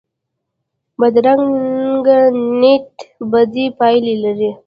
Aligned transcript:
بدرنګه 0.99 2.17
نیت 2.59 2.89
بدې 3.31 3.65
پایلې 3.79 4.15
لري 4.23 4.51